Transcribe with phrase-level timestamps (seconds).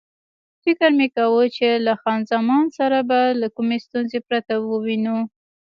[0.63, 5.17] فکر مې کاوه چې له خان زمان سره به له کومې ستونزې پرته ووینو.